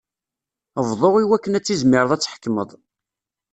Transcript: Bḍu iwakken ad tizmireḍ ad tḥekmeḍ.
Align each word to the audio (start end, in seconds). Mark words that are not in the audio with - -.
Bḍu 0.89 1.09
iwakken 1.23 1.57
ad 1.57 1.63
tizmireḍ 1.65 2.11
ad 2.11 2.21
tḥekmeḍ. 2.21 2.69